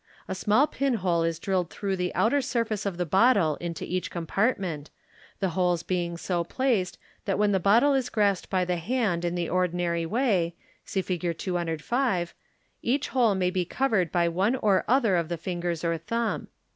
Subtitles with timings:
[0.27, 4.89] A small pinhole is drilled through the outer surface of the bottle into each compartment,
[5.39, 6.17] the 374 MODERN MAGIC.
[6.17, 6.43] holes being so
[6.83, 11.03] placed that when the bottle is grasped by the hand in the ordinary way (see
[11.03, 11.37] Fig.
[11.37, 12.33] 205),
[12.81, 16.47] each hole may be covered by one or other of the fingers or thumb.